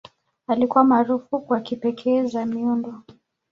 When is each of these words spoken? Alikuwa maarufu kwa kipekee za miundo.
Alikuwa 0.47 0.83
maarufu 0.83 1.39
kwa 1.39 1.59
kipekee 1.61 2.25
za 2.25 2.45
miundo. 2.45 2.93